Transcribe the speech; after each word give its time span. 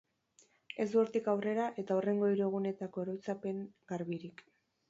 Ez 0.85 0.87
du 0.93 1.01
hortik 1.01 1.29
aurrera 1.33 1.67
eta 1.83 1.97
hurrengo 1.99 2.31
hiru 2.31 2.47
egunetako 2.49 3.05
oroitzapen 3.05 3.61
garbirik. 3.93 4.47